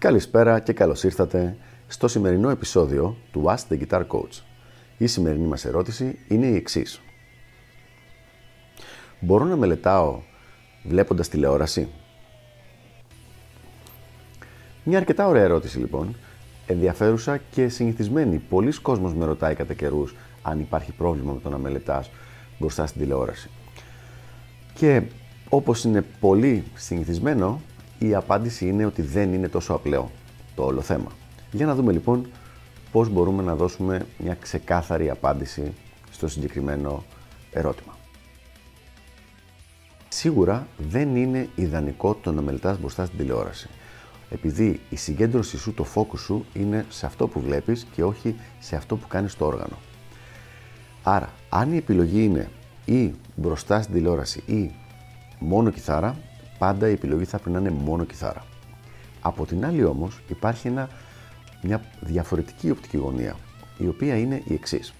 Καλησπέρα 0.00 0.60
και 0.60 0.72
καλώς 0.72 1.04
ήρθατε 1.04 1.56
στο 1.86 2.08
σημερινό 2.08 2.50
επεισόδιο 2.50 3.16
του 3.32 3.44
Ask 3.46 3.72
the 3.72 3.82
Guitar 3.82 4.06
Coach. 4.06 4.42
Η 4.98 5.06
σημερινή 5.06 5.46
μας 5.46 5.64
ερώτηση 5.64 6.18
είναι 6.28 6.46
η 6.46 6.54
εξής. 6.54 7.00
Μπορώ 9.20 9.44
να 9.44 9.56
μελετάω 9.56 10.20
βλέποντας 10.84 11.28
τηλεόραση; 11.28 11.88
Μια 14.84 14.98
αρκετά 14.98 15.26
ωραία 15.26 15.42
ερώτηση 15.42 15.78
λοιπόν, 15.78 16.16
ενδιαφέρουσα 16.66 17.40
και 17.50 17.68
συνηθισμένη. 17.68 18.38
Πολλοί 18.38 18.72
κόσμος 18.80 19.14
με 19.14 19.24
ρωτάει 19.24 19.54
κατά 19.54 19.74
καιρούς 19.74 20.14
αν 20.42 20.60
υπάρχει 20.60 20.92
πρόβλημα 20.92 21.32
με 21.32 21.40
το 21.40 21.48
να 21.48 21.58
μελετάς 21.58 22.10
μπροστά 22.58 22.86
στην 22.86 23.00
τηλεόραση. 23.00 23.50
Και 24.74 25.02
όπως 25.48 25.84
είναι 25.84 26.04
πολύ 26.20 26.64
συνηθισμένο, 26.74 27.60
η 28.02 28.14
απάντηση 28.14 28.66
είναι 28.66 28.84
ότι 28.84 29.02
δεν 29.02 29.32
είναι 29.32 29.48
τόσο 29.48 29.74
απλό 29.74 30.10
το 30.54 30.64
όλο 30.64 30.80
θέμα. 30.80 31.10
Για 31.52 31.66
να 31.66 31.74
δούμε 31.74 31.92
λοιπόν 31.92 32.26
πώς 32.92 33.08
μπορούμε 33.08 33.42
να 33.42 33.54
δώσουμε 33.54 34.06
μια 34.18 34.34
ξεκάθαρη 34.34 35.10
απάντηση 35.10 35.72
στο 36.10 36.28
συγκεκριμένο 36.28 37.04
ερώτημα. 37.52 37.96
Σίγουρα 40.08 40.66
δεν 40.78 41.16
είναι 41.16 41.48
ιδανικό 41.54 42.14
το 42.14 42.32
να 42.32 42.42
μελετάς 42.42 42.78
μπροστά 42.80 43.04
στην 43.04 43.18
τηλεόραση. 43.18 43.68
Επειδή 44.30 44.80
η 44.90 44.96
συγκέντρωση 44.96 45.58
σου, 45.58 45.74
το 45.74 45.86
focus 45.94 46.18
σου 46.18 46.44
είναι 46.54 46.86
σε 46.88 47.06
αυτό 47.06 47.28
που 47.28 47.40
βλέπεις 47.40 47.86
και 47.94 48.04
όχι 48.04 48.36
σε 48.58 48.76
αυτό 48.76 48.96
που 48.96 49.08
κάνεις 49.08 49.32
στο 49.32 49.46
όργανο. 49.46 49.76
Άρα, 51.02 51.32
αν 51.48 51.72
η 51.72 51.76
επιλογή 51.76 52.24
είναι 52.24 52.50
ή 52.84 53.14
μπροστά 53.34 53.82
στην 53.82 53.94
τηλεόραση 53.94 54.42
ή 54.46 54.70
μόνο 55.38 55.70
κιθάρα, 55.70 56.16
πάντα 56.60 56.88
η 56.88 56.92
επιλογή 56.92 57.24
θα 57.24 57.38
πρέπει 57.38 57.50
να 57.54 57.68
είναι 57.68 57.80
μόνο 57.84 58.04
κιθάρα. 58.04 58.44
Από 59.20 59.46
την 59.46 59.64
άλλη 59.64 59.84
όμως 59.84 60.20
υπάρχει 60.28 60.68
ένα, 60.68 60.88
μια 61.62 61.82
διαφορετική 62.00 62.70
οπτική 62.70 62.96
γωνία, 62.96 63.36
η 63.78 63.88
οποία 63.88 64.16
είναι 64.16 64.42
η 64.44 64.54
εξής. 64.54 64.94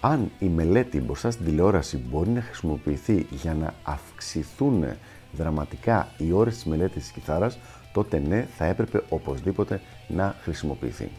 Αν 0.00 0.30
η 0.38 0.46
μελέτη 0.46 1.00
μπροστά 1.00 1.30
στην 1.30 1.44
τηλεόραση 1.44 1.96
μπορεί 1.96 2.30
να 2.30 2.42
χρησιμοποιηθεί 2.42 3.26
για 3.30 3.54
να 3.54 3.74
αυξηθούν 3.82 4.84
δραματικά 5.32 6.08
οι 6.18 6.32
ώρες 6.32 6.54
της 6.54 6.64
μελέτης 6.64 7.02
της 7.02 7.12
κιθάρας, 7.12 7.58
τότε 7.92 8.18
ναι, 8.18 8.46
θα 8.56 8.64
έπρεπε 8.64 9.02
οπωσδήποτε 9.08 9.80
να 10.08 10.36
χρησιμοποιηθεί. 10.42 11.10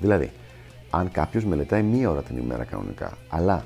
Δηλαδή, 0.00 0.30
αν 0.90 1.10
κάποιος 1.10 1.44
μελετάει 1.44 1.82
μία 1.82 2.10
ώρα 2.10 2.22
την 2.22 2.36
ημέρα 2.36 2.64
κανονικά, 2.64 3.16
αλλά 3.28 3.64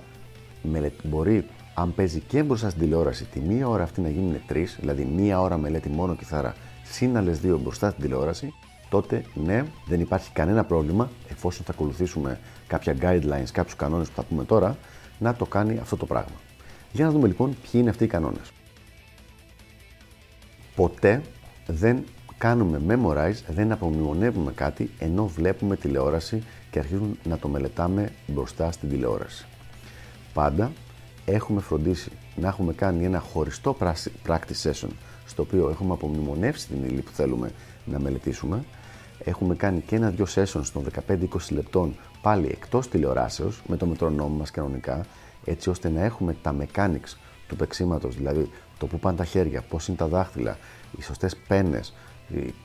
μπορεί 1.03 1.47
αν 1.75 1.95
παίζει 1.95 2.21
και 2.21 2.43
μπροστά 2.43 2.69
στην 2.69 2.81
τηλεόραση 2.83 3.25
τη 3.25 3.41
μία 3.41 3.69
ώρα 3.69 3.83
αυτή 3.83 4.01
να 4.01 4.09
γίνουν 4.09 4.41
τρεις, 4.47 4.77
δηλαδή 4.81 5.05
μία 5.05 5.41
ώρα 5.41 5.59
μελέτη 5.59 5.89
μόνο 5.89 6.15
κιθάρα, 6.15 6.55
συν 6.85 7.17
άλλε 7.17 7.31
δύο 7.31 7.59
μπροστά 7.59 7.91
στην 7.91 8.03
τηλεόραση, 8.03 8.55
τότε 8.89 9.25
ναι, 9.35 9.65
δεν 9.87 10.01
υπάρχει 10.01 10.31
κανένα 10.33 10.65
πρόβλημα, 10.65 11.11
εφόσον 11.29 11.65
θα 11.65 11.73
ακολουθήσουμε 11.73 12.41
κάποια 12.67 12.97
guidelines, 13.01 13.49
κάποιους 13.53 13.77
κανόνες 13.77 14.09
που 14.09 14.15
θα 14.15 14.23
πούμε 14.23 14.45
τώρα, 14.45 14.77
να 15.19 15.35
το 15.35 15.47
κάνει 15.47 15.79
αυτό 15.79 15.97
το 15.97 16.07
πράγμα. 16.07 16.37
Για 16.93 17.05
να 17.05 17.11
δούμε 17.11 17.27
λοιπόν 17.27 17.49
ποιοι 17.49 17.71
είναι 17.73 17.91
αυτοί 17.91 18.05
οι 18.05 18.07
κανόνες. 18.07 18.53
Ποτέ 20.75 21.23
δεν 21.67 22.05
κάνουμε 22.39 22.81
memorize, 22.89 23.43
δεν 23.49 23.73
απομνημονεύουμε 23.73 24.53
κάτι 24.53 24.91
ενώ 24.99 25.27
βλέπουμε 25.27 25.77
τηλεόραση 25.77 26.43
και 26.71 26.79
αρχίζουμε 26.79 27.15
να 27.25 27.39
το 27.39 27.49
μελετάμε 27.49 28.13
μπροστά 28.27 28.73
στην 28.73 28.89
τηλεόραση. 28.89 29.47
Πάντα 30.33 30.73
έχουμε 31.25 31.61
φροντίσει 31.61 32.11
να 32.37 32.49
έχουμε 32.49 32.73
κάνει 32.73 33.05
ένα 33.05 33.19
χωριστό 33.19 33.77
practice 34.27 34.63
session 34.63 34.89
στο 35.27 35.43
οποίο 35.43 35.71
έχουμε 35.71 35.93
απομνημονεύσει 35.93 36.69
την 36.69 36.85
ύλη 36.85 37.01
που 37.01 37.11
θέλουμε 37.13 37.51
να 37.85 37.99
μελετήσουμε. 37.99 38.65
Έχουμε 39.25 39.55
κάνει 39.55 39.81
και 39.81 39.97
ένα-δυο 39.97 40.27
sessions 40.35 40.67
των 40.73 40.87
15-20 41.09 41.27
λεπτών 41.51 41.97
πάλι 42.23 42.49
εκτός 42.49 42.89
τηλεοράσεως 42.89 43.63
με 43.67 43.77
το 43.77 43.87
μετρονόμο 43.87 44.37
μας 44.37 44.51
κανονικά 44.51 45.07
έτσι 45.45 45.71
ώστε 45.71 45.89
να 45.89 46.05
έχουμε 46.05 46.37
τα 46.43 46.55
mechanics 46.61 47.17
του 47.49 47.57
παίξήματος, 47.57 48.17
δηλαδή 48.17 48.51
το 48.79 48.87
που 48.87 48.99
πάνε 48.99 49.17
τα 49.17 49.25
χέρια, 49.25 49.63
πώς 49.63 49.89
είναι 49.89 49.97
τα 49.97 50.07
δάχτυλα, 50.07 50.59
οι 50.99 51.03
σωστές 51.03 51.37
πένες, 51.49 51.95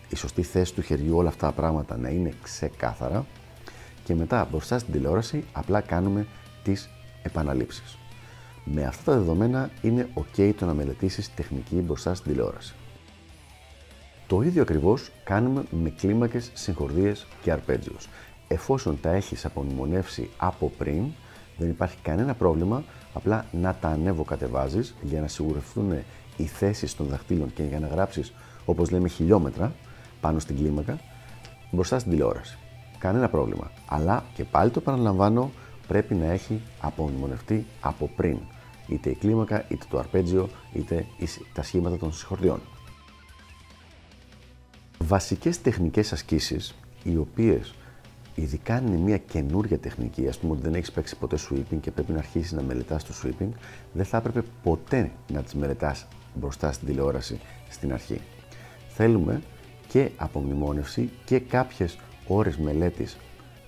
η 0.09 0.15
σωστή 0.15 0.41
θέση 0.43 0.73
του 0.73 0.81
χεριού, 0.81 1.17
όλα 1.17 1.29
αυτά 1.29 1.47
τα 1.47 1.53
πράγματα 1.53 1.97
να 1.97 2.09
είναι 2.09 2.33
ξεκάθαρα 2.43 3.25
και 4.03 4.15
μετά 4.15 4.47
μπροστά 4.51 4.79
στην 4.79 4.93
τηλεόραση 4.93 5.43
απλά 5.51 5.81
κάνουμε 5.81 6.27
τις 6.63 6.89
επαναλήψεις. 7.23 7.97
Με 8.63 8.83
αυτά 8.83 9.11
τα 9.11 9.17
δεδομένα 9.17 9.69
είναι 9.81 10.09
ok 10.13 10.53
το 10.57 10.65
να 10.65 10.73
μελετήσεις 10.73 11.33
τεχνική 11.33 11.75
μπροστά 11.75 12.13
στην 12.13 12.31
τηλεόραση. 12.31 12.73
Το 14.27 14.41
ίδιο 14.41 14.61
ακριβώς 14.61 15.11
κάνουμε 15.23 15.63
με 15.69 15.89
κλίμακες, 15.89 16.51
συγχορδίες 16.53 17.27
και 17.41 17.51
αρπέτζιους. 17.51 18.07
Εφόσον 18.47 18.99
τα 19.01 19.11
έχεις 19.11 19.45
απομνημονεύσει 19.45 20.29
από 20.37 20.71
πριν, 20.77 21.03
δεν 21.57 21.69
υπάρχει 21.69 21.97
κανένα 22.01 22.33
πρόβλημα, 22.33 22.83
απλά 23.13 23.45
να 23.51 23.75
τα 23.75 23.87
ανέβοκατεβάζεις 23.87 24.95
για 25.01 25.21
να 25.21 25.27
σιγουρευτούν 25.27 25.93
οι 26.37 26.43
θέσεις 26.45 26.95
των 26.95 27.07
δαχτύλων 27.07 27.53
και 27.53 27.63
για 27.63 27.79
να 27.79 27.87
γράψεις, 27.87 28.33
όπως 28.65 28.91
λέμε, 28.91 29.07
χιλιόμετρα 29.07 29.73
πάνω 30.21 30.39
στην 30.39 30.55
κλίμακα, 30.55 30.99
μπροστά 31.71 31.99
στην 31.99 32.11
τηλεόραση. 32.11 32.57
Κανένα 32.97 33.29
πρόβλημα. 33.29 33.71
Αλλά 33.87 34.23
και 34.33 34.43
πάλι 34.43 34.69
το 34.69 34.79
επαναλαμβάνω, 34.79 35.51
πρέπει 35.89 36.15
να 36.15 36.25
έχει 36.25 36.61
απομνημονευτεί 36.79 37.65
από 37.81 38.09
πριν 38.15 38.37
είτε 38.87 39.09
η 39.09 39.15
κλίμακα, 39.15 39.65
είτε 39.67 39.85
το 39.89 39.97
αρπέτζιο, 39.97 40.49
είτε 40.73 41.05
τα 41.53 41.63
σχήματα 41.63 41.97
των 41.97 42.13
συγχορδιών. 42.13 42.59
Βασικές 44.97 45.61
τεχνικές 45.61 46.13
ασκήσεις, 46.13 46.75
οι 47.03 47.17
οποίες 47.17 47.73
ειδικά 48.35 48.81
είναι 48.81 48.97
μια 48.97 49.17
καινούργια 49.17 49.77
τεχνική, 49.77 50.27
ας 50.27 50.37
πούμε 50.37 50.53
ότι 50.53 50.61
δεν 50.61 50.73
έχεις 50.73 50.91
παίξει 50.91 51.15
ποτέ 51.15 51.37
sweeping 51.49 51.77
και 51.81 51.91
πρέπει 51.91 52.11
να 52.11 52.17
αρχίσεις 52.17 52.51
να 52.51 52.61
μελετάς 52.61 53.03
το 53.03 53.13
sweeping, 53.23 53.49
δεν 53.93 54.05
θα 54.05 54.17
έπρεπε 54.17 54.43
ποτέ 54.63 55.11
να 55.33 55.43
τις 55.43 55.53
μελετάς 55.55 56.07
μπροστά 56.33 56.71
στην 56.71 56.87
τηλεόραση 56.87 57.39
στην 57.69 57.93
αρχή. 57.93 58.21
Θέλουμε 58.89 59.41
και 59.87 60.09
απομνημόνευση 60.17 61.09
και 61.25 61.39
κάποιες 61.39 61.97
ώρες 62.27 62.57
μελέτης 62.57 63.17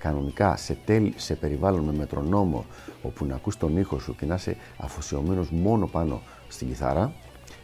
κανονικά 0.02 0.56
σε, 0.56 0.78
τέλ, 0.86 1.14
σε 1.16 1.36
περιβάλλον 1.36 1.84
με 1.84 1.94
μετρονόμο 1.94 2.66
όπου 3.02 3.26
να 3.26 3.36
ακούς 3.36 3.58
τον 3.58 3.78
ήχο 3.78 4.00
σου 4.00 4.16
και 4.16 4.26
να 4.26 4.36
είσαι 4.36 4.58
αφοσιωμένος 4.78 5.50
μόνο 5.50 5.88
πάνω 5.88 6.22
στην 6.48 6.68
κιθάρα 6.68 7.14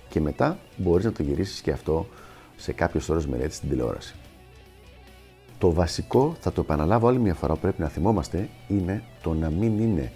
και 0.10 0.22
μετά 0.22 0.58
μπορείς 0.78 1.06
να 1.06 1.12
το 1.12 1.24
γυρίσεις 1.24 1.62
και 1.62 1.72
αυτό 1.72 2.08
σε 2.56 2.72
κάποιες 2.72 3.10
ώρες 3.10 3.28
μελέτης 3.28 3.56
στην 3.56 3.70
τηλεόραση. 3.70 4.16
Το 5.58 5.72
βασικό, 5.72 6.36
θα 6.40 6.52
το 6.52 6.62
επαναλάβω 6.62 7.08
άλλη 7.08 7.20
μια 7.20 7.34
φορά 7.34 7.54
που 7.54 7.60
πρέπει 7.60 7.82
να 7.82 7.88
θυμόμαστε, 7.88 8.50
είναι 8.68 9.04
το 9.22 9.34
να 9.34 9.50
μην 9.50 9.80
είναι 9.80 10.12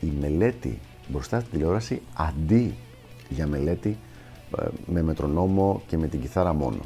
η 0.00 0.12
μελέτη 0.20 0.78
μπροστά 1.08 1.40
στην 1.40 1.52
τηλεόραση 1.52 2.02
αντί 2.14 2.74
για 3.28 3.46
μελέτη 3.46 3.96
ε, 4.58 4.66
με 4.86 5.02
μετρονόμο 5.02 5.82
και 5.86 5.96
με 5.96 6.06
την 6.06 6.20
κιθάρα 6.20 6.52
μόνο. 6.52 6.80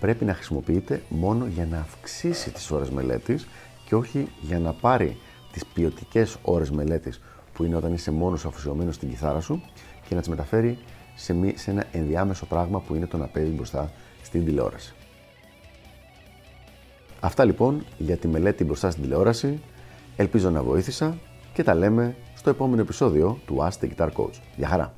Πρέπει 0.00 0.24
να 0.24 0.34
χρησιμοποιείται 0.34 1.02
μόνο 1.08 1.46
για 1.46 1.66
να 1.66 1.78
αυξήσει 1.78 2.50
τις 2.50 2.70
ώρες 2.70 2.90
μελέτης 2.90 3.46
και 3.88 3.94
όχι 3.94 4.28
για 4.40 4.58
να 4.58 4.72
πάρει 4.72 5.16
τις 5.52 5.66
ποιοτικές 5.66 6.36
ώρες 6.42 6.70
μελέτης 6.70 7.20
που 7.52 7.64
είναι 7.64 7.76
όταν 7.76 7.92
είσαι 7.92 8.10
μόνος 8.10 8.44
αφοσιωμένος 8.44 8.94
στην 8.94 9.08
κιθάρα 9.08 9.40
σου 9.40 9.62
και 10.08 10.14
να 10.14 10.20
τις 10.20 10.28
μεταφέρει 10.28 10.78
σε, 11.14 11.34
σε 11.54 11.70
ένα 11.70 11.84
ενδιάμεσο 11.92 12.46
πράγμα 12.46 12.80
που 12.80 12.94
είναι 12.94 13.06
το 13.06 13.16
να 13.16 13.26
παίζει 13.26 13.50
μπροστά 13.50 13.92
στην 14.22 14.44
τηλεόραση. 14.44 14.94
Αυτά 17.20 17.44
λοιπόν 17.44 17.84
για 17.98 18.16
τη 18.16 18.28
μελέτη 18.28 18.64
μπροστά 18.64 18.90
στην 18.90 19.02
τηλεόραση. 19.02 19.60
Ελπίζω 20.16 20.50
να 20.50 20.62
βοήθησα 20.62 21.18
και 21.52 21.62
τα 21.62 21.74
λέμε 21.74 22.16
στο 22.34 22.50
επόμενο 22.50 22.82
επεισόδιο 22.82 23.38
του 23.46 23.56
Ask 23.60 23.84
the 23.84 23.88
Guitar 23.96 24.08
Coach. 24.12 24.40
Γεια 24.56 24.68
χαρά! 24.68 24.94